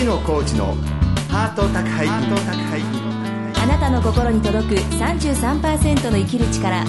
[0.00, 0.74] 月野浩二の
[1.28, 2.14] ハート宅配便。
[3.62, 6.82] あなたの心に届く33%の生きる力。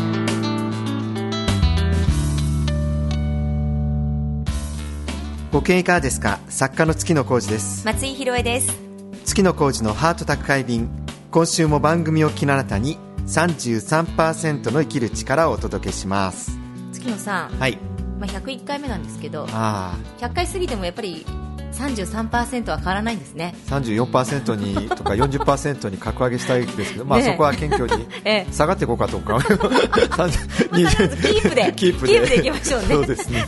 [5.51, 6.39] ご経営いかがですか？
[6.47, 7.85] 作家の月野浩二です。
[7.85, 8.79] 松井宏恵です。
[9.25, 10.89] 月野浩二のハート宅配便。
[11.31, 12.97] 今週も番組を聞きのあなたに
[13.27, 16.57] 33%の生きる力をお届けします。
[16.93, 17.77] 月野さん、はい。
[18.21, 19.47] まあ、101回目なんですけど。
[19.51, 21.25] あ100回過ぎてもやっぱり
[21.71, 23.55] 33%は変わらないんですね。
[23.69, 28.51] あ34%にとか40%に格上げしたいですけど、 まあ、そこは謙虚に ええ。
[28.51, 29.39] 下がっていこうかとか。
[29.41, 32.19] キープでキープで。
[32.21, 32.87] でいきましょうね。
[32.87, 33.45] そうですね。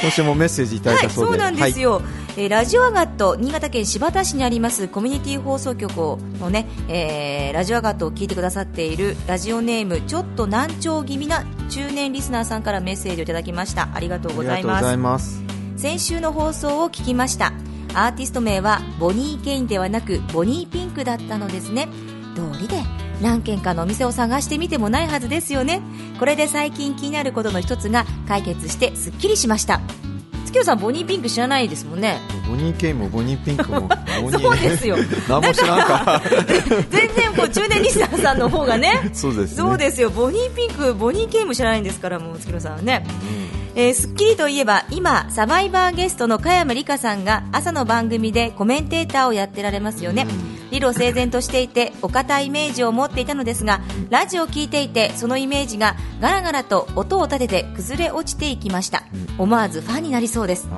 [0.00, 2.02] 今週もメッセージいただいたそうで、はい、そうなんですよ、
[2.36, 13.88] えーラジオアガット新潟県新発田市にありますコミュニティ放送局のね、えーラジオアガットを聞いてくださっているラジオネームちょっと難聴気味な中年リスナーさんからメッセージをいただきました。
[13.94, 15.51] ありがとうございます
[15.82, 17.52] 先週の放送を聞きました。
[17.92, 21.88] アーティスト名はボニー・ケインではなくボニー・ピンクだったのですね。
[22.36, 22.76] 道理で
[23.20, 25.82] 何軒かのお店を探してみてもないはずですよね。
[26.20, 29.80] これで最近気になることの一つが解決してすっきりしました。
[30.46, 32.20] 月夜さんボニー・ピンク知らないですもんね。
[32.48, 33.88] ボニーケイもボニーピンクも
[34.30, 34.96] そうですよ。
[35.28, 36.04] 何も知らんか。
[36.04, 36.22] ら
[36.90, 39.10] 全然こう中年リスナーさんの方がね。
[39.12, 39.56] そうですね。
[39.56, 40.10] そうですよ。
[40.10, 43.04] ボニーピンクボニー・ケインも知らないんですからもう月野さんはね、
[43.74, 50.26] えースッキリといえば今サバイバーゲストの加山里香さんが朝の番組でコメンテーターをやってられますよね、
[50.70, 59.04] 理路整然としていてお堅いイメージを持っていたのですがラジオを聞いていてそのイメージがガラガラと音を立てて崩れ落ちていきました、
[59.38, 60.68] 思わずファンになりそうです。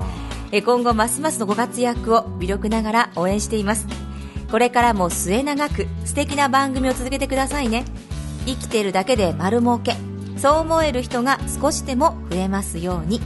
[0.52, 3.88] えー今後ますますのご活躍を微力ながら応援しています。
[4.52, 7.84] これからも末永く素敵な番組を続けてくださいね。
[8.46, 9.96] 生きてるだけで丸儲け
[10.36, 13.20] そう思える人が少しでも増えますように。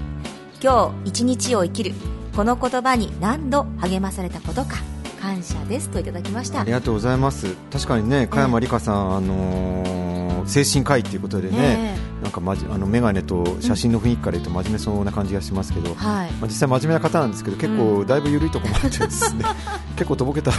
[0.61, 1.93] 今日一日を生きる
[2.35, 4.77] この言葉に何度励まされたことか。
[5.21, 6.61] 感謝ですといただきました。
[6.61, 7.55] ありがとうございます。
[7.73, 10.09] 確かにね加山里香さん、あのー
[10.49, 16.33] 精神科医ということでね、なんかまじあの眼鏡と写真の雰囲気から言うと真面目そうな感じがしますけど、はい。
[16.33, 19.45] まあ、実際真面目な方なんですけど結構だいぶ緩いところもあってですね、
[19.97, 20.51] 結構とぼけた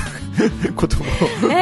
[0.75, 1.05] ことも
[1.41, 1.55] 言う、え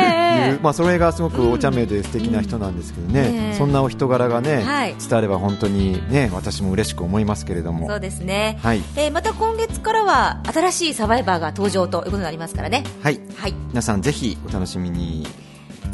[0.53, 0.59] え。
[0.61, 3.35] まあ、それがすごくお茶目で素敵な人なんですけどね、うん。
[3.35, 3.55] ええ。
[3.57, 4.95] そんなお人柄がね、はい。
[4.99, 7.87] 伝われば本当にね私も嬉しく思いますけれども。
[7.87, 8.83] そうですね、はい。
[8.95, 12.83] えーまた今月からは新しいサバイバーが登場ということになりますからね。
[13.01, 13.19] はい。
[13.35, 13.53] はい。
[13.69, 15.25] 皆さんぜひお楽しみに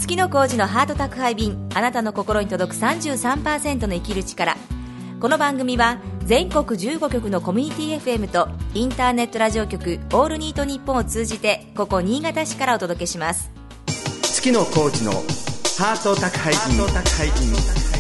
[0.03, 4.57] 月の工事のハート宅配便あなたの心に届く33%の生きる力。
[5.21, 13.49] この番組は全国15局のコミュニティ FM とインターネットラジオ局「オールニートニッポン」を通じてここ新潟市からお届けします。
[14.23, 16.85] 月野コーチのハート宅配便。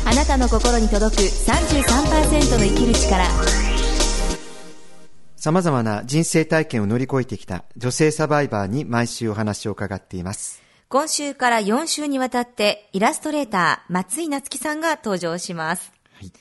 [0.05, 3.23] あなたの心に届く33%の生きる力。
[5.37, 10.62] さまざまな人生体験を乗り越えてきた女性サバイバーに毎週お話を伺っています
[10.93, 16.31] 今週から4週にわたってイラストレーター松井夏樹さんが登場します、はい。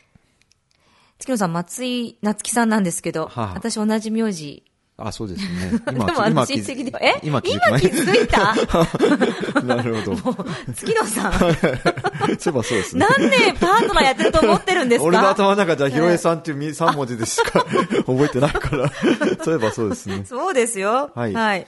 [1.18, 3.54] 月野さん松井夏樹さんなんですけど、はあ。
[3.54, 4.62] 私同じ名字。
[4.98, 5.80] あそうですね。
[5.86, 7.18] でもあの親戚では、え？
[7.22, 9.62] 今気づ今気づいた？
[9.64, 10.44] なるほど。
[10.74, 13.06] 月野さん、 そういえばそうですね。
[13.08, 15.04] 何年パートナーやってると思ってるんですか？
[15.06, 17.64] 俺の頭の中じゃひろえさんっていう3文字でしか
[18.04, 18.92] 覚えてないから。
[19.42, 20.26] そういえばそうですね。
[20.26, 21.10] そうですよ。
[21.14, 21.32] はい。
[21.32, 21.66] はい。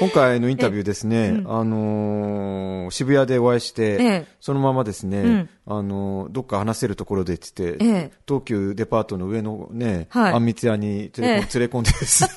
[0.00, 4.26] 今回のインタビューですね、あのー渋谷でお会いして、ええ。
[4.40, 5.48] そのままですね、ん。
[5.66, 8.12] あのーどっか話せるところでって言って、ええ。
[8.26, 10.32] 東急デパートの上のね、はい。
[10.32, 12.30] あんみつ屋に連れ込ん,、でですね、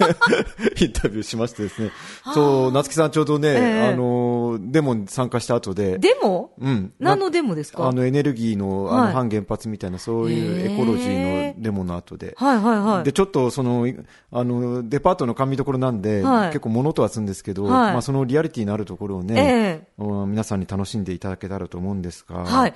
[0.82, 1.92] インタビューしましてですね、
[2.34, 3.88] そう、夏木さんちょうどね、ええ。
[3.90, 6.52] あのーデモに参加した後で、デモ？
[6.60, 6.94] うん。
[7.00, 7.88] 何のデモですか？
[7.88, 9.14] あのエネルギーのあのはい。
[9.14, 12.36] 反原発みたいな、そういうエコロジーのデモの後で。
[12.38, 13.04] はいはいはい。
[13.04, 13.96] で、ちょっとその、い
[14.32, 16.48] あの、デパートの甘味どころなんで、はい。
[16.50, 22.74] 結構物とはするんですけど、はいまあそのリアリティのあるところをね、ええうん皆さんに楽しんでいただけたらと思うんですが、はい。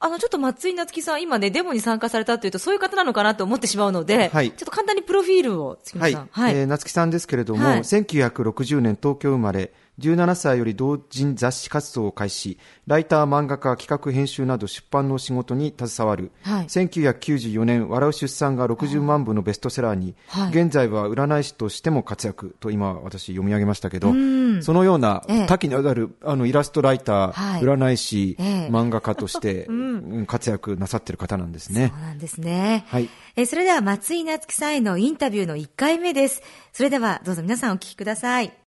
[0.00, 6.12] あの、ちょっと松井夏樹さん、今ね、デモに参加されたというと、そういう方なのかなと思ってしまうので、はいちょっと簡単にプロフィールを、月野はい。
[6.12, 6.28] さん。
[6.30, 6.54] はい。
[6.56, 32.00] えー夏木さんですけれども、はい1960年東京生まれ、17歳より同人雑誌活動を開始、ライター、漫画家、企画、編集など出版の仕事に携わる、はい1994年、笑う出産が60万部のベストセラーに、はい現在は占い師としても活躍と今私読み上げましたけど、んそのようなええ多岐にわたるあのイラストライター、はい占い師、ええ漫画家として、 うん活躍なさっている方なんですねそう。
[32.00, 32.84] なんですね。
[32.88, 33.08] はい。
[33.36, 36.42] えーそれでは松井夏樹さんへのインタビューの1回目です。
[36.72, 38.67] それではどうぞ皆さんお聞きください。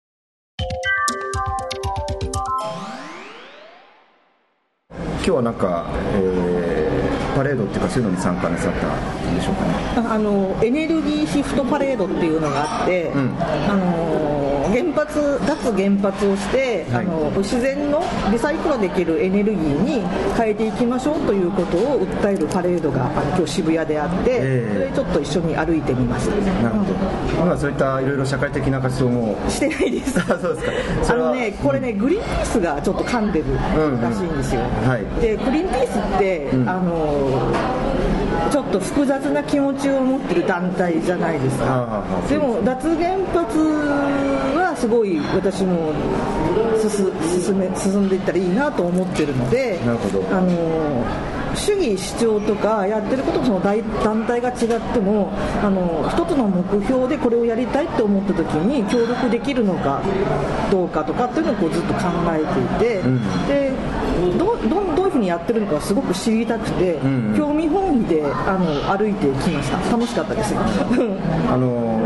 [5.22, 6.90] 今日はなんか、えー
[7.34, 10.08] パレードっていうかそういうのに参加なさったんでしょうかね。
[10.08, 20.02] あのエネルギーシフトパレードっていうのがあって、うん、あの原発脱原発をして、はい、あの自然のリサイクルできるエネルギーに
[20.36, 29.36] 変えていきましょうということを訴えるパレードがあの今日渋谷であって、えー、それちょっと一緒に歩いてみました、なるほど、うん、今そういったいろいろ社会的な活動も。
[29.48, 30.20] してないです。
[30.20, 31.14] そうですか。
[31.14, 33.46] あのねこれね、グリーンピースがちょっと噛んでる
[34.00, 34.88] らしいんですよ、うんうん。
[34.88, 37.52] はい、でグリーンピースって、うん、あの
[38.50, 42.02] ちょっと複雑な気持ちを持ってる団体じゃないですか。
[42.28, 43.58] でも脱原発
[44.58, 45.92] はすごい私も
[47.38, 51.04] 進め進んでいったらいいなと思ってるのであの
[51.54, 54.56] 主義主張とかやってることとその団体が違っ
[54.92, 55.32] ても
[55.62, 60.02] あの一つの目標でこれをやりたいって思った時に協力できるのか
[60.70, 63.72] どうかとかっていうのをこうずっと考えていて、うん、で
[64.38, 69.78] どどどういうふうにやってるのかすごく知りたくて、うんうん、興味本位であの歩いてきました。
[69.90, 70.54] 楽しかったです。
[71.48, 72.00] あの、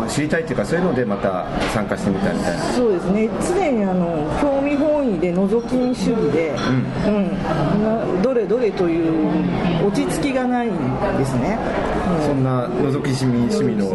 [0.00, 2.62] うん、知りたいっていうかそういうのでまた参加してみたいみたいな。
[2.64, 3.28] そうですね。
[3.40, 6.54] 常にあの興味本位で覗き見主義で、
[7.06, 7.30] うん、
[8.16, 10.70] うん、どれどれという落ち着きがないん
[11.18, 11.58] ですね、
[12.01, 13.86] うん、そんな覗き趣味趣味の、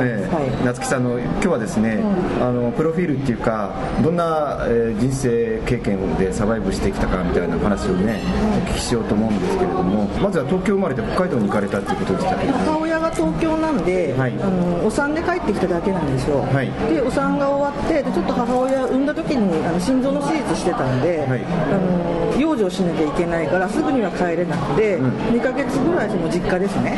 [0.00, 2.02] えーはい、夏木さんの今日はですね、
[2.40, 8.20] あのプロフィールっていうかどんな、えー、人生経験でサバイブしてきたかみたいな話をね、
[8.66, 26.96] お聞きしようと思うんですけれどもまずは東京生まれで北海道に行かれたっていうことでしたけど、母親が東京なんで、はい、あのお産で帰ってきただけなんですよ、はい、でお産が終わってでちょっと母親産んだ時にあの心臓の手術してたんで、はい、あの養生しなきゃいけないからすぐには帰れなくて、うん、2ヶ月ぐらいその実家ですね。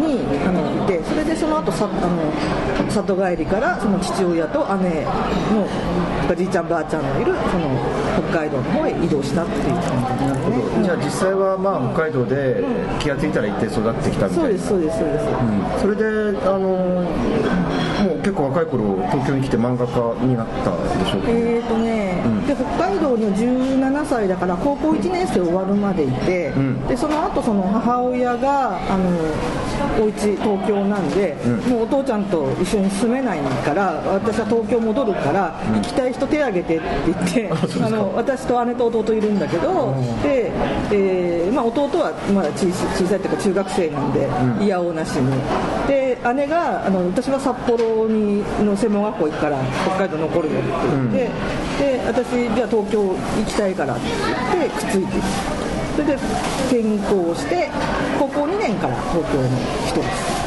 [0.00, 7.70] にあのいてそれでその後さあの里帰りからその父親と姉のじいちゃんばあちゃんのいるその
[8.30, 9.82] 北海道の方へ移動したっていう感
[10.18, 12.53] じなるほど、じゃあ実際はまあ北海道で
[13.00, 16.58] 気が付いたら行って育ってきたみたいな、そうですそうですそうです、うん、それであの
[18.04, 21.93] もう結構若い頃東京に来て漫画家になったでしょうか、えーとね、うん、
[22.46, 29.10] で北海道に17歳だから高校1年生終わるまでいて、うん、でその後その母親があの
[30.00, 31.34] お家東京なんで、
[31.68, 40.50] もうお父ちゃんと一緒に住めないから私は東京戻るから、行きたい人手挙げてって言ってあの私と姉と弟いるんだけどで、
[40.92, 45.32] えーまあ、弟はまだ小さいっていうか中学生なんで、いやおうなしに。
[45.86, 46.04] で
[46.34, 53.16] 姉があの私は札幌にの専門学校行くから北海道残るよって言って、で私じゃあ東京行
[53.46, 54.06] きたいからって
[54.58, 55.20] 言ってくっついて
[55.94, 56.14] それで
[56.66, 57.70] 転校して
[58.18, 59.48] 高校2年から東京の
[59.86, 60.44] 人です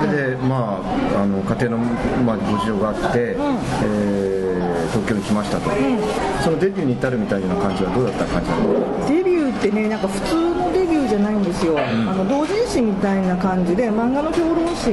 [0.00, 0.80] それで、ま
[1.16, 1.78] あ、あの家庭の、
[2.22, 5.98] まあ、ご事情があって、うん、えー、東京に来ましたと、うん、
[6.44, 14.90] そのデビューに至るみたいな感じはどうだった感じなのデビューってねなんか普通のデビューじゃないんですよ、うん、あの同人誌みたいな感じで漫画の評論誌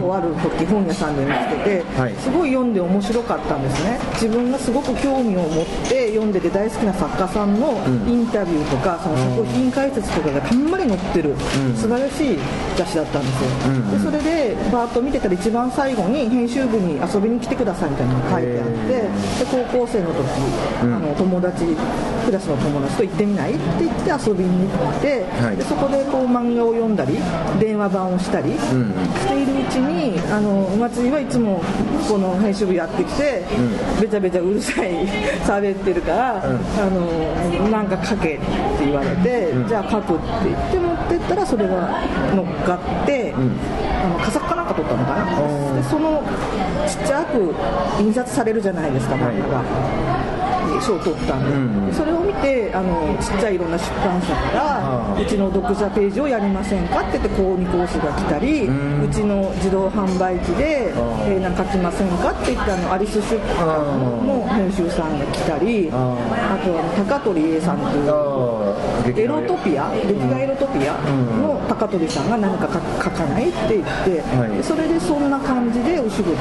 [0.00, 3.98] をある時、本屋さんで見つけて、はい、すごい読んで面白かったんですね。
[4.12, 7.72] 自分がすごく興味を持って読んでて大好きな作家さんの
[8.06, 11.34] インタビューとか、その作品解説とかがたんまり載ってる、
[11.74, 12.38] 素晴らしい
[12.76, 19.08] 雑誌だったんですよ、でそれででバーッと見てたら一番最後に編集部に遊びに来てくださいみたいなのが書いてあってで
[19.70, 20.18] 高校生の時、
[20.82, 21.64] うん、あの友達
[22.26, 27.14] クラスの友達と行ってみないって言って遊びに行って、はい、でそこでこう漫画を読んだり
[27.60, 31.62] 電話番をしたりしているうちにあの松井はいつも
[32.08, 33.44] この編集部やってきて、
[33.96, 35.06] うん、べちゃべちゃうるさい
[35.46, 38.46] 喋ってるから、うん、あのなんか書けって
[38.80, 42.00] 言われて、じゃあ書くって言って持ってったらそれが
[42.34, 43.34] 乗っかって。
[44.06, 45.24] あの佳作かなんか撮ったのかな。
[45.74, 46.22] でその
[46.86, 47.54] ちっちゃく
[48.00, 50.35] 印刷されるじゃないですか漫画が、はい
[50.80, 60.92] 賞を取ったんで、それを見てあのちっちゃいいろんな出版社からうちの読者ページをやりませんかって言って購入コースが来たり、うちの自動販売機で、
[61.26, 65.92] えー、なんか書きませんかって言ってあのアリス出版の編集さんが来たりあ
[66.64, 70.94] とは高取 A さんというエロトピア劇画エロトピア
[71.40, 72.68] の高取さんが何か
[73.02, 76.34] 書かないって言って、はい、それでそんな感じでお仕事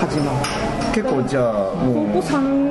[0.00, 0.38] 始まる
[0.94, 2.67] 結構じゃあ高校3年生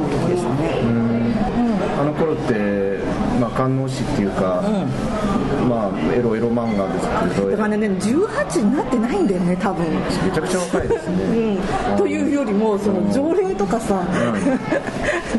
[0.00, 2.98] くらいでしたね、うん、あの頃って
[3.40, 7.50] まあ観音師っていうか、うん、まあエロエロ漫画ですけど。
[7.50, 9.84] だからね18になってないんだよね多分。
[9.86, 11.58] めちゃくちゃ若いですね、
[11.92, 14.02] うん、というよりもその条例とかさ、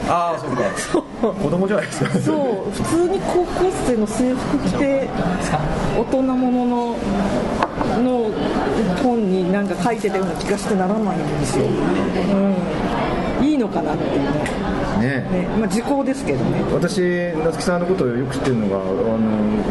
[0.08, 0.64] ああそうか。
[0.78, 1.04] そう。
[1.36, 2.20] 子供じゃないですか。
[2.20, 2.72] そう。
[2.72, 5.10] 普通に高校生の制服着て
[5.98, 6.98] 大人ものの
[8.04, 8.32] の
[9.02, 12.56] 本になんか書いてたような気がしてならないんですよ、うん
[13.42, 14.28] いいのかなっていうね。
[15.00, 15.30] ね。
[15.32, 15.48] ね。
[15.60, 16.62] まあ、時効ですけどね。
[16.74, 17.00] 私、
[17.44, 18.80] 夏木さんのことをよく知ってるのがあ
[19.18, 19.18] の、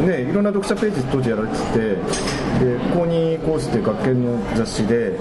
[0.07, 1.97] ね、いろんな読者ページ当時やられてて
[2.59, 5.19] で公認コースって学研の雑誌で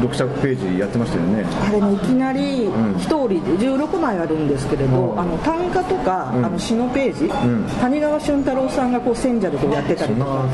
[0.00, 1.44] 読者ページやってましたよね。
[1.44, 2.66] あれねいきなり
[2.98, 10.44] 一人で16枚あるんですけれど、うん、あの短歌とか、うん、あの詩のページ、うん、谷川俊太郎さんがこう選者でこうやってたりとか。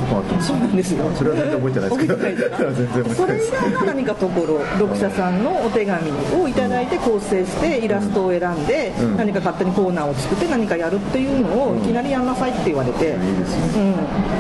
[0.41, 1.11] そうなんですよ。
[1.15, 3.15] それは全然覚えてないですけど。
[3.15, 6.11] それ以外の何かところ読者さんのお手紙
[6.43, 13.23] をいただいて構成してイラストを選んで、何か勝手にコーナーを作って何かやるっていうのをいきなりやんなさいって言われて、うん、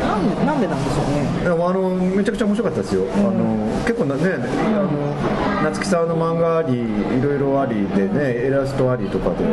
[0.00, 1.06] なんでなんでなんでしょう
[1.40, 1.44] ね。
[1.44, 9.44] でもあのめちゃくちゃ面白かったですよ、あの結構ねあの夏木さんの漫画ありいろいろありでねイラストありとかで、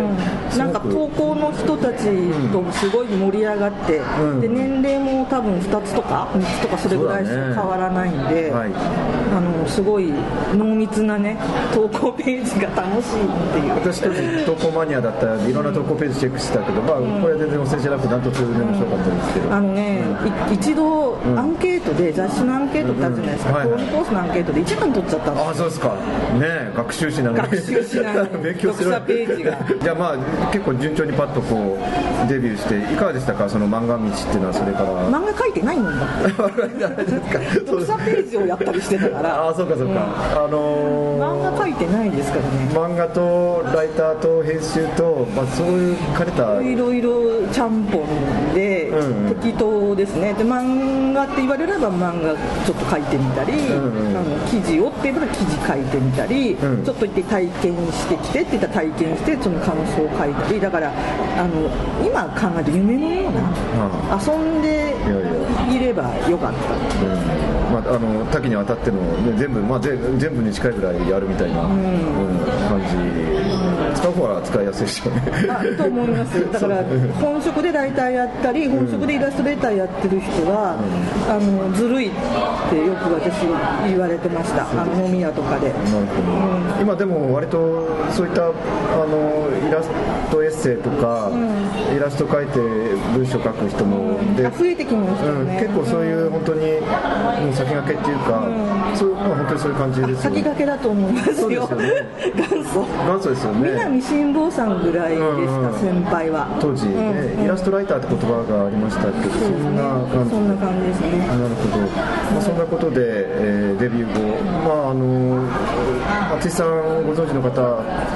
[0.58, 2.08] なんか投稿の人たち
[2.52, 4.00] とすごい盛り上がって、
[4.40, 10.14] で年齢も多分2つとか3つとかそれぐらいしか変わらないんで、はい、あのすごい
[10.56, 11.38] 濃密なね
[11.74, 13.74] 投稿ページが楽しいっていう。
[13.76, 20.04] 私当時投稿マニアだったらいろんな投稿ページチェックしてたけど、まあ、これ全然忘れじゃなくてダントツで面白かったですけど、あのね、
[20.54, 23.78] 一度アンケートで雑誌のアンケートってあるじゃないですか、うんうん。
[23.78, 25.96] はい、コースのアンケートで1番取っちゃったんですあそうですか。
[26.40, 29.58] ね学習しながら学習しながら 勉強するページが。
[29.82, 30.18] じゃあまあ
[30.52, 31.78] 結構順調にパッとこ
[32.26, 33.50] うデビューしていかがでしたか？
[33.50, 35.10] その漫画道っていうのはそれから。
[35.10, 36.28] 漫画書いてないもんだって。
[37.68, 39.48] 読者ページをやったりしてたから。
[39.50, 42.50] あそうかそうか、うん、あのー、漫画書いてないですからね。
[42.74, 46.62] 漫画とライターと編集と、まあ、そういう枯れた。
[46.62, 50.34] いろいろちゃんぽんで、うんうん、適当ですね。
[50.34, 61.70] で漫画って言われれば漫画ちょっと書いてみたり、うんうん、あの記事をって言えば記事書いてみたり、うん、ちょっと行って体験してきてって言ったら体験してその感想を書いたりだからあの
[62.06, 63.42] 今考えて夢のような、
[64.16, 64.96] うん、遊んで
[65.70, 67.48] いればよかった、うん。
[67.72, 72.28] まあ、あの多岐にわたっての、ね、全部、まあ、全部に近いぐらいやるみたいな、うん
[72.68, 72.96] 感じ、
[73.98, 75.02] 使う方は使いやすいし。
[75.10, 75.12] ね
[75.50, 76.40] あと思います。
[76.54, 76.84] だから
[77.20, 80.76] 本職でライターやったり本職でイラストレーターやってる人は、
[81.28, 82.12] あのずるいっ
[82.70, 83.48] てよく私
[83.88, 84.68] 言われてました。
[84.70, 85.72] あの飲み屋とかで、
[86.82, 88.48] 今でも割とそういったあ
[89.10, 89.90] のイラス
[90.30, 91.32] トエッセイとか、
[91.96, 92.60] イラスト描いて
[93.16, 98.44] 文章書く人もで増えてきましたね、結構そういう本当にもう先駆けっていうか、
[98.94, 102.82] そうまあ、本当にそういう感じですよ、ね、先駆けだと思いますよ、よね、元祖。
[102.82, 106.46] 元祖ですよね南辛坊さんぐらいですか、うん、先輩は。
[106.60, 110.30] 当時イラストライターって言葉がありましたけど、そんな感じ。
[110.30, 111.24] そんな感じですね。
[111.24, 115.48] なるほど、まあ、そんなことで、えー、デビュー後まああの
[116.44, 117.56] 淳さんご存知の方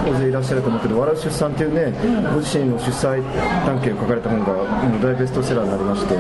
[0.04, 1.96] 大勢いらっしゃると思うけど「笑う出産」っていうね、
[2.34, 3.24] ご自身の出産
[3.66, 4.52] 関係を書かれた本が
[5.02, 6.16] 大ベストセラーになりまして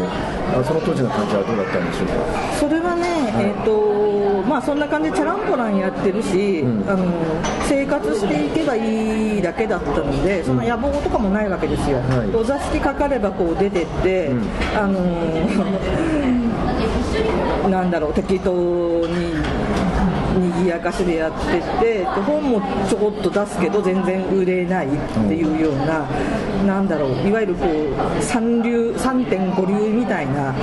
[0.63, 2.13] その当時の感じはどうだったんでしょうか？
[2.55, 4.20] それはね、えーと
[4.51, 7.05] まあ、そんな感じでチャランポランやってるし、うん、あの
[7.69, 14.43] 生活していけばいいだけだったのでそんな野望とかもないわけですよ、はい、お座敷かかればこう出てって、うん、
[14.75, 14.99] あの
[17.71, 19.35] なんだろう適当に
[20.33, 26.07] 賑やかしでやってて本もちょこっと出すけど全然売れないっていうような、
[26.59, 30.53] うん、なんだろういわゆるこう三流3.5流みたいな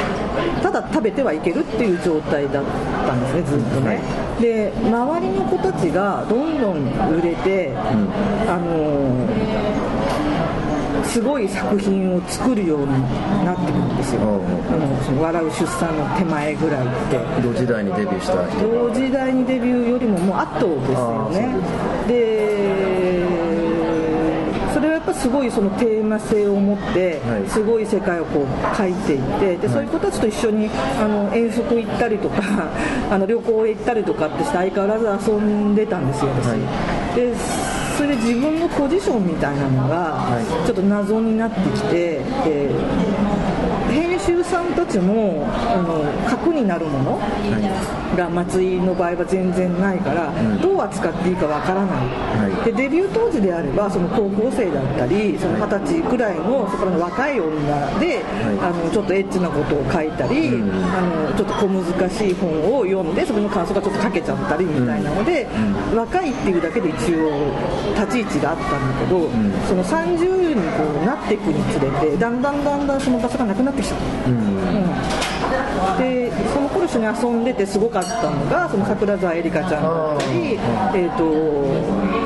[0.63, 4.01] ただ食べてはいけるっていう状態だったんですねずっとね、
[4.41, 8.11] で周りの子たちがどんどん売れて、うん、
[8.49, 9.58] あの
[11.09, 12.87] すごい作品を作るように
[13.45, 14.25] なってくるんですよ、あ
[15.13, 17.19] の笑う出産の手前ぐらいって。
[17.43, 21.57] 同時代にデビューした同時代にデビューよりももう圧倒ですよね。
[22.07, 22.49] で
[24.75, 28.45] それはやっぱすごいそのテーマ性を持ってすごい世界をこう
[28.77, 32.43] 描いていてでそういう子たちと一緒にあの遠足行ったりとか
[33.11, 36.59] あの旅行へ行ったりとかってして相変わらず遊んでたんですよ私、はい、
[37.17, 37.35] で
[37.99, 43.18] それで自分のポジションみたいなのがちょっと謎になってきて、えー、
[44.29, 47.19] 編集さんたちもあの核になるもの
[48.15, 50.31] が松井の場合は全然ないから、
[50.61, 51.97] どう扱っていいかわからな
[52.47, 58.23] い、でデビュー当時であればその高校生だったりその二十歳くらいのそこの若い女で、
[58.61, 65.49] あのちょっとエッチなことを書いたり、あのちょっと小難しい本を読んでそれの感想がちょっと書けちゃったりみたいなので、
[65.97, 67.49] 若いっていうだけで一応
[67.97, 74.37] 立ち位置があったんだけど、うん、その30にこうなっていくにつれてだんだんだんだんその場所がなくなってきちゃった、うん、う
[75.95, 82.19] ん、でその頃一緒に遊んでてすごかったのがその桜沢絵里香ちゃんだったり、えーと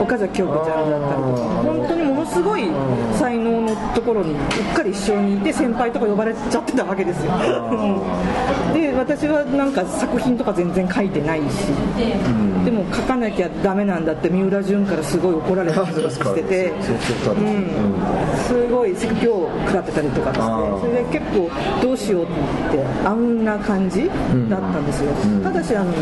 [0.00, 1.60] 岡崎京子ちゃんだったりとか。
[1.62, 1.99] 本当にもの
[2.32, 2.64] すごい
[3.18, 4.38] 才能のところにうっ
[4.74, 7.32] かり一緒にいて先輩とか呼ばれちゃってたわけですよ。
[8.74, 11.44] で私私はなんか作品とか全然書いてないし、
[12.26, 16.72] うん、でも書かなきゃダメなんだって三浦淳からすごい怒られたりしてて、
[18.46, 20.40] すごい説教を食らってたりとかして。
[20.80, 21.50] それで結構
[21.82, 22.32] どうしようって
[23.04, 24.08] あんな感じ
[24.48, 25.92] だったんですよ、ただしあの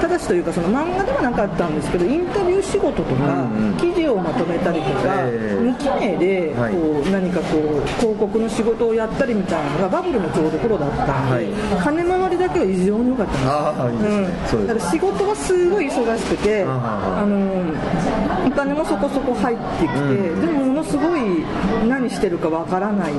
[0.00, 3.48] ただしというかその漫画ではなかったんですけどインタビュー仕事とか、
[3.80, 11.46] 記事をまとめたりとか、無記名でこう、何かこう広告の仕事をやったりみたいなのがバブルのちょうど頃だったんで、
[11.82, 14.56] 金回りだけは異常に良かったんです。
[14.56, 21.44] よ、だから仕事がすごい忙しくてあのお金もそこそこ入ってきて、でもものすごい
[21.88, 23.12] 何してるかわからない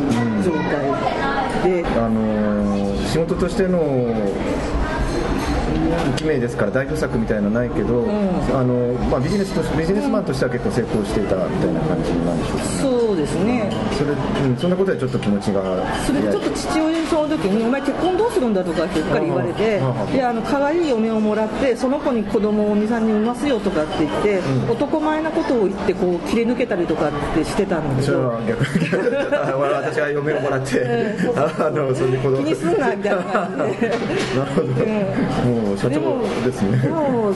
[0.43, 3.79] 状態で、あの仕事としての
[6.15, 8.11] 記名ですから代表作みたいなのないけど、うん、
[8.55, 13.71] あのまあ、ビジネスとビジネスマンとしては結構成功していたみたいな感じなんでしょうか、ね、そうですね。
[13.97, 15.61] それ、うん、そんなことでちょっと気持ちが
[16.05, 19.81] それでちょっと父親にその時にお前結婚どうするんだとかってうっかり言われて
[20.13, 32.37] いやあの可愛い嫁をもらってその子に子供を23人産ますよとかって言って、うん、男前なことを言ってこう切り抜けたりとかってしてたんですよ私は嫁をもらって、あのそれで子供。
[32.37, 34.67] 気にすんなみたいな感じでなるほど、
[35.67, 36.77] もう社長ですね。
[36.77, 37.33] でも、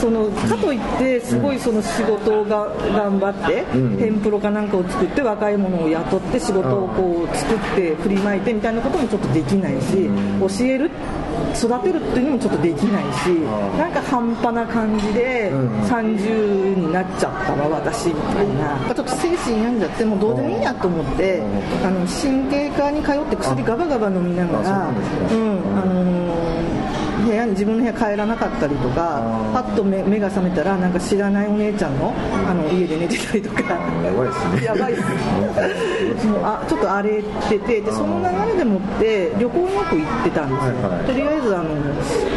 [0.00, 3.64] そのかといってすごいその仕事が頑張って、
[3.98, 10.08] 天ぷろかなんかを作って若い者を雇って仕事をこう作って振りまいてみたいなこともちょっとできないし、
[10.40, 10.90] 教える
[11.54, 13.28] 育てるっていうのもちょっとできないし
[13.78, 15.50] なんか半端な感じで
[15.88, 18.94] 30になっちゃったわ私みたいな。
[18.94, 21.42] ちょっと精神病んじゃってもうどうでもいいやと思って
[21.84, 26.23] あの神経科に通って薬ガバガバ飲みながらうんあの
[27.24, 32.12] 部屋に自分の部屋帰らなかったりとかパッと目目が覚めたらなんか知らないお姉ちゃんの
[32.48, 33.62] あの家で寝てたりとか。
[34.04, 34.64] やばいですね。
[34.64, 36.26] やばいっす。
[36.26, 41.64] もうあちょっと荒れててでその流れでもって旅行によく行ってたんですよ、はいはい、とりあえずあの、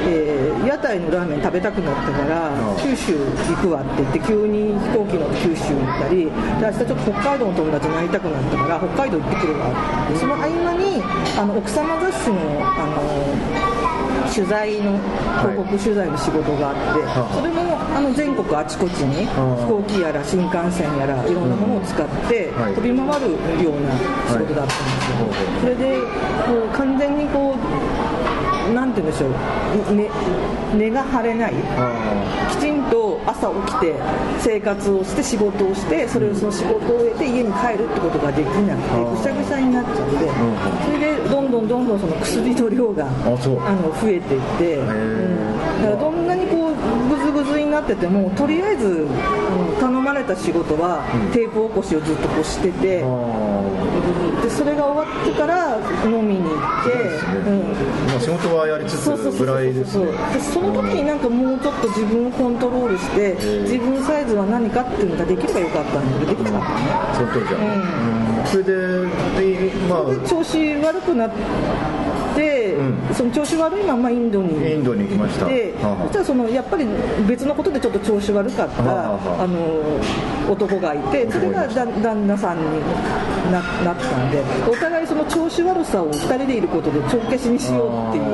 [0.08, 3.14] えー、屋台のラーメン食べたくなったから九州
[3.48, 10.18] 行くわって言って急に飛行機乗って九州行ったりで明日ちょっと北海道の友達に会いたくなったから北海道行ってくるわって。
[10.18, 11.04] その合間に
[11.38, 13.97] あの奥様雑誌のあの
[14.34, 14.98] 取材の
[15.42, 23.32] 広告取材の仕事があって、はい、それもあの全国あちこちに飛行機やら新幹線やらいろんなものを使って飛び回る
[23.64, 23.92] ような
[24.28, 25.98] 仕事だったんですよ、はい、それで
[26.46, 27.97] こう完全にこう
[28.74, 30.10] なんて言うんでしょう、ね、
[30.76, 31.54] 根が張れない。
[32.52, 33.96] きちんと朝起きて
[34.40, 40.04] 生活をして仕事をしてそれをその仕事を終えて家に帰るってことができなくてぐしゃぐしゃになっちゃって
[40.86, 46.76] それでどんどんどんどんその薬の量があの増えていって、うん、だからどんなにこう
[47.10, 53.06] ぐずぐずになっててもとりあえずあの頼まれた仕事はテープ起こしをずっとこうしてて、
[54.42, 56.90] でそれが終わってから飲みに行って、
[57.46, 57.70] うん。
[58.10, 66.74] まあ、仕事はやりつつぐらいです、ね、でその時になんかもうちょっと自分をコントロールして自分サイズは何かっていうのができればよかったんだけどできなかった。
[66.82, 68.74] ねその時は、うん、それで、
[69.86, 71.36] まあ、調子悪くなって、
[72.76, 74.74] うん、その調子悪いままインドに。
[74.74, 75.46] インドに行きました。
[75.46, 76.86] でそしたらそのやっぱり
[77.28, 82.64] 別のことでちょっと調子悪かったあの男がいてそれが旦那さんに
[83.52, 88.24] ななったんでお互いその調子悪さを2人でいることで帳消しにしようっていう。
[88.24, 88.26] う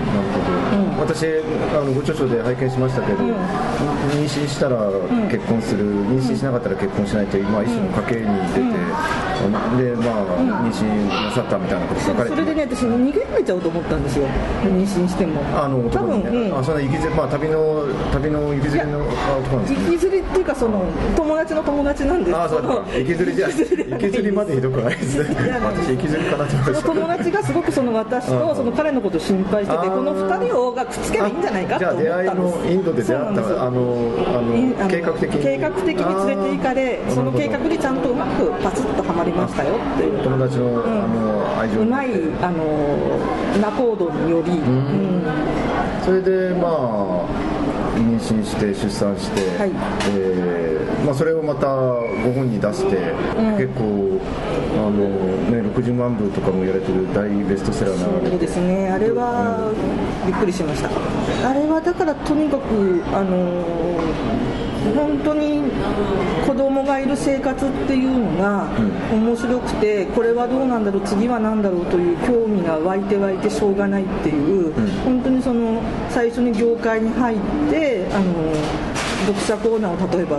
[0.00, 0.03] ん
[0.98, 1.26] 私
[1.74, 4.76] あのご著書で拝見しましたけど、うん、妊娠したら
[5.30, 8.84] 結婚する、妊娠しなかったら結婚しないという、まあ、一種の家計に出て、
[9.76, 10.26] でまあ、
[10.64, 14.26] 妊娠なさったみたいなこと書かれてそれでね私逃げられちゃうと思ったんですよ
[14.62, 15.42] 妊娠しても。
[15.58, 19.84] あの多分、ね、うん、あその行きずまあ旅の旅の行きずりの男なんですね。
[19.84, 20.84] 行きずりっていうかその
[21.16, 25.36] 友達の友達なんですあそう行きずりじゃ行きずりまでひどくないですね。
[25.60, 26.88] 私行きずりかなと思いました。
[26.88, 32.72] 友達がすごくその私とその彼のことを心配しててこの二人をがくっつけばいいんじゃないかと思ったんです。
[32.72, 35.42] インドで出会ったあのあの計画的に。
[35.42, 40.22] 計画的に連れて行かれその計画にちゃんとうまくパツッとはまりましたよっていう。
[40.22, 41.80] 友達の,、あの愛情。
[41.80, 42.08] うまい
[42.42, 43.18] あの
[43.60, 44.60] 仲人により、
[46.04, 47.54] それでまあ
[47.96, 49.70] 妊娠して出産して、はい、
[50.10, 54.20] えー、まあ、それをまたご本に出して、うん、結構
[54.74, 58.90] あの、ね、60万部とかもやられてる大ベストセラーなそうですね。
[58.90, 59.72] あれは、
[60.26, 60.90] びっくりしました。
[61.48, 63.64] あれはだからとにかくあの
[64.92, 65.62] 本当に
[66.46, 68.68] 子供がいる生活っていうのが
[69.10, 74.72] 面白くてこれはどうなんだろう次は何だろうという興味が湧いて湧いてしょうがないっていう
[75.04, 77.38] 本当にその最初に業界に入っ
[77.70, 78.54] てあの
[79.26, 80.38] 読者コーナーを例えば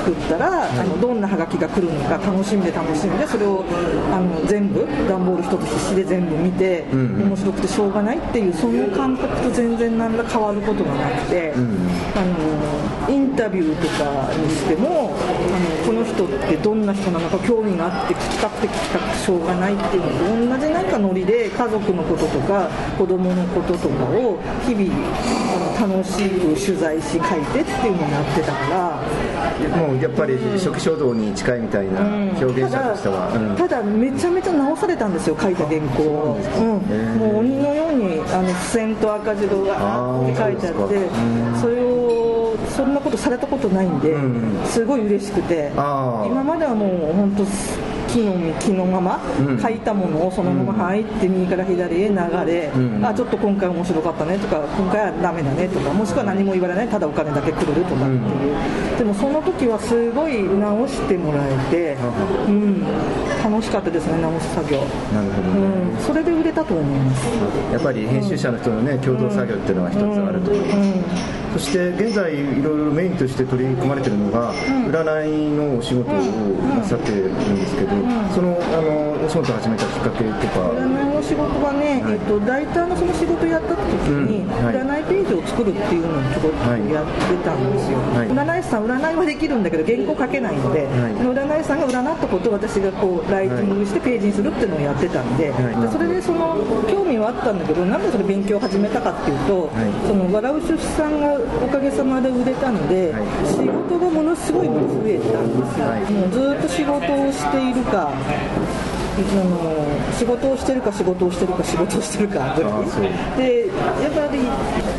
[0.00, 3.64] 作ったら、あのどんなハガキが来るのか楽しんで楽しんでそれを
[4.12, 24.92] あの全部段ボール一つ必死で全部見て、面白くてしょうがないっていうその感覚と全然何ら変わることがなくて、あのインタビューとかにしてもあのこの人ってどんな人なのか興味があって聞きたくて聞きたくてしょうがないっていうのと同じなんかノリで家族のこととか子供のこととかを日々
[25.78, 27.20] あの楽しく取材し書い
[27.52, 29.02] てっていうのをやってたから
[29.76, 32.00] もうやっぱり初期衝動に近いみたいな
[32.40, 33.56] 表現者としては、うん。
[33.56, 44.16] ただめちゃめちゃ直されたんですよ書いた原稿を、うん、もう鬼のようにあの付箋と赤字があって書いてあってそれをそんなことされたことないんで、
[44.64, 45.70] すごい嬉しくて。
[45.74, 47.44] 今まではもう本当
[48.12, 49.20] 木の実木のまま、
[49.60, 52.70] 書いたものをそのまま入って右から左へ流れ、
[53.02, 61.96] あちょっと今回面白かったねとか今回はダメだねとかもしくは何も言われないただお金だけくれるとかっていう、でもその時はすごい直してもらえて、
[62.48, 62.84] うん、
[63.42, 64.78] 楽しかったですね直す作業。
[65.14, 67.26] なるほど、ね、うん、それで売れたと思います。
[67.72, 70.82] やっぱり編集者の人のね共同作業っていうのが一つあると思いま
[71.54, 76.14] す、そして現在いろいろメインとして取り組まれているのが、占いのお仕事を
[76.76, 77.60] なさってるん。
[77.60, 77.90] ですけど、
[78.32, 80.70] そのあのお仕始めたきっかけとか。
[80.72, 84.50] 占いの仕事はね、はい、えっと、ライターのその仕事をやった時に、うん。
[84.64, 95.54] はい、占いページを作るっていうのをちょこっとやってたんですよ、はい、占い師さん占いはできるんだけど原稿書けないので、その占い師さんが占ったことを私がこうライティングしてページにするっていうのをやってたんで,、で
[95.90, 96.56] それでその
[96.88, 99.70] 興味はあったんだけどなんでそれ勉強を始めたかっていうと、
[100.06, 104.72] その笑う出産がおかげさまで売れたので、はい、仕事がものすごい増
[105.06, 108.12] えたんですよ、ずっと仕事をしているか
[109.20, 114.40] あの仕事をしてるか仕事をしてるか仕事をしてるかぐらいでやっぱり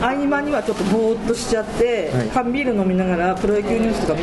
[0.02, 4.20] 合間にはちょっとぼーっとしちゃって、はい、缶ビール飲みながらプロ野球ニュースとか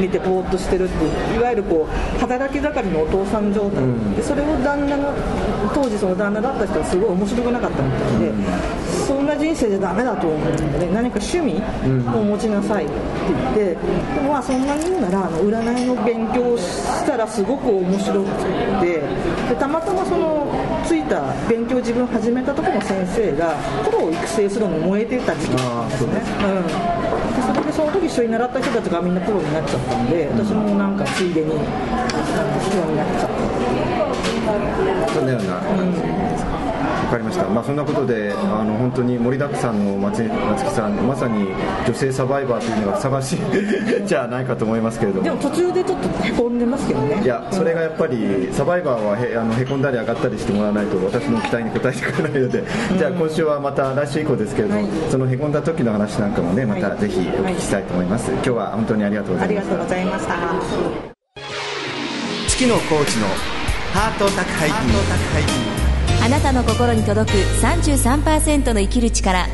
[0.00, 5.12] 見てぼーっとしてるっていわゆるこう働き盛りのお父さん状態、うん、でそれを旦那が
[5.74, 8.44] 当時その旦那だった人はすごい面白くなかったみたいで、うん、
[9.06, 11.62] そんな人生じゃダメだと思うので、何か趣味
[12.16, 12.94] を持ちなさいって
[13.54, 13.76] 言って、
[14.14, 18.30] でもまあそんなに言うならあの占いの勉強したらすごく面白く
[18.80, 19.02] て。
[19.48, 20.46] でたまたまその
[20.84, 26.22] ついた勉強自分始めたところの先生がプロを育成するのに燃えてた時期なんですね。
[26.42, 26.66] うん。
[26.66, 35.12] でそれでその時一緒に習った人たちがみんなプロになっちゃったんで私もなんかついでにプロになっちゃった。
[35.12, 36.00] そんなような感じ。
[36.00, 36.31] です
[37.12, 41.48] か、かりました、まあ、そんなことであの本当に盛りだくさんの松松木さんまさに
[41.86, 43.38] 女性サバイバーというのがふさわしい
[44.06, 45.24] じゃないかと思いますけれども。
[45.24, 47.20] でも途中でちょっとへこんでますけどね。
[47.22, 52.64] いやそれがやっぱりサバイバーはへあのへこんだり上がったりしてもらわないと私の期待に応えてくれないので、
[52.96, 59.74] じゃあ今週はまた来週以降ですけれども、はい、そのへこんだ時の話なんかもねまたぜひお聞きしたいと思います、はい、今日は本当にありがとうございました。
[59.74, 60.34] ありがとうございました。
[62.48, 63.26] 月野コーチの
[63.92, 65.81] ハート宅配便
[66.24, 69.48] あなたの心に届く33%の生きる力。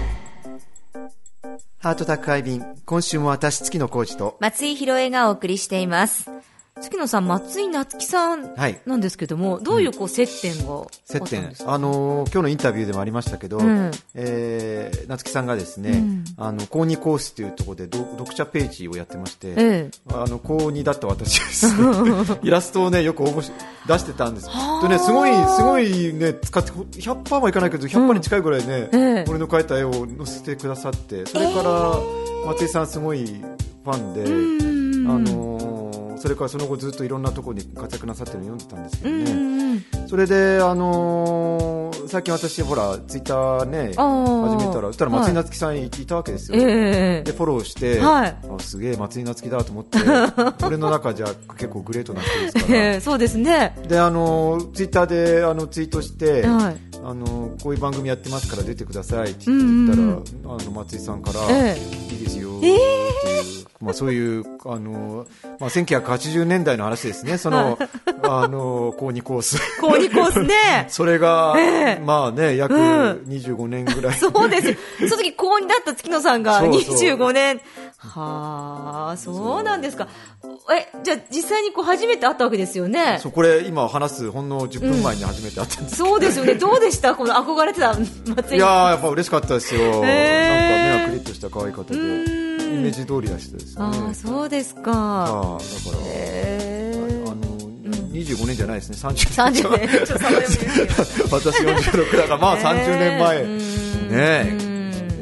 [1.79, 4.37] ハート宅配便今週も私月野浩二と。
[4.39, 6.31] 松井宏恵がお送りしています
[6.79, 8.55] 月野さん、松井夏樹さん
[8.87, 23.53] なんですけども、はい、どういうこう接点が接点、あのー、今日のインタビューでもありましたけど、うん、えー、夏樹さんがですね、うん、あの高二コースというところで読者ページをやってまして、えあの高二だった私です、ね、 イラストをねよく応募し
[23.87, 24.49] 出してたんです。
[24.81, 31.97] とねすごいすごいね使って100パーはいかないけど100パーに近いぐらいね、うん、俺の描いた絵を載せてくださって、それから
[32.47, 34.23] 松井さんすごいファンで、
[35.11, 35.48] あのー
[36.19, 49.99] それからその後ずっといろんなところに活躍なさってるのを読んでたんですけどね、うんうん、それで、あのー、最近私ほらツイッターね始めたらそしたら松井夏樹さんいたわけですよ、はい、でフォローして、はい、あすげえ松井夏樹だと思って
[50.65, 51.27] 俺の中じゃ
[51.57, 53.77] 結構グレートな人ですから、えー、そうですね。
[53.89, 60.25] であのツイッターであのツイートして、はい、あのこういう番組やってますから出てくださいって言ったら、うんうん、
[60.61, 65.27] あの松井さんから、えー、いいですよえーまあ、そういうあの、
[65.61, 67.79] まあ、1980年代の話ですね、 その、
[68.25, 69.59] あの、高2コース。
[69.81, 70.87] 高2コースね。
[70.91, 74.75] それが、えー、まあね、約25年ぐらい、うん、そうですよ。
[75.09, 77.61] その時高2だった月野さんが25年。
[77.99, 80.09] はあ、そうなんですか。
[80.73, 83.19] え、じゃあ実際にこう初めて会ったわけですよね。
[83.23, 86.55] そう、これ今話すほんの10分前に初めて会ったんです、うん、そうですよね。
[86.55, 87.15] どうでした？
[87.15, 89.81] この憧れてた松井いややっぱ嬉しかったですよ。
[89.81, 92.48] えー、なんか目がクリッとした可愛い方で。
[92.69, 93.85] イメージ通りな人ですね。
[93.85, 94.83] あそうですか。
[94.85, 95.59] あだから、
[96.07, 97.43] えー、あの
[98.13, 99.89] 25年じゃないですね、30年。
[99.89, 101.31] 30年。
[101.31, 103.79] 私46だから、まあ30年前。
[104.09, 104.59] ね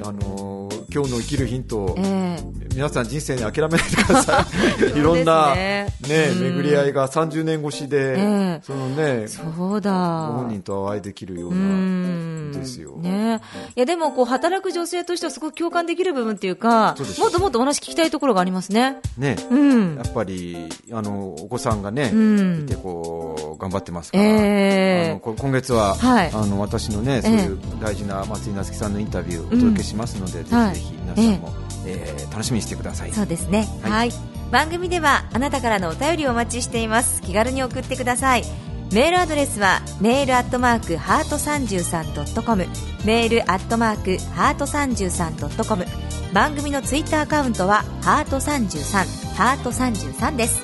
[0.05, 4.47] あの今日の生きるヒント、えー、皆さん人生に諦めないでくださ
[4.85, 4.93] い。
[4.99, 9.93] いろんなね巡り合いが30年越しで、えー、そのねそうだ。
[10.31, 13.41] ご本人とお会いできるようなですよ、ね、
[13.75, 18.99] いやでもこう働く女性としてはすごく共感できる部分っていうかもっともっとお話聞きたいところがありますね。
[19.17, 33.13] ね、うん、やっぱりあのお子さんがね、うん、いてこう頑張ってますから、えー、あの今月は、はい、あの私のねそういう大事な松井夏樹さんのインタビューをお届けしますので、うん、ぜひぜひ皆さんも、えー、えー、楽しみにしてください。
[33.13, 33.67] そうですね。
[33.83, 34.13] はい、はい、
[34.51, 37.23] 番組ではあなたからのお便りをお待ちしています。
[37.23, 38.45] 気軽に送ってください。
[38.93, 42.67] メールアドレスはメールアットマークハート 33.com
[43.05, 45.85] メールアットマークハート 33.com
[46.33, 50.63] 番組のツイッターアカウントはハート33ハート33です。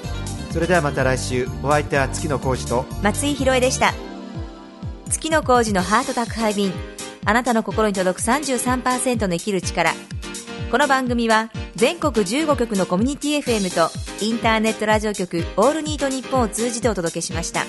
[0.53, 1.49] それではまた来週。
[1.63, 3.93] お相手は月野浩二と松井宏恵でした。
[5.09, 6.73] 月野浩二のハート宅配便。
[7.25, 9.93] あなたの心に届く33%の生きる力
[10.73, 13.91] この番組は全国15局のコミュニティ FM と
[14.25, 17.67] インターネットラジオ局オールニートニッポンを通じてお届けしました。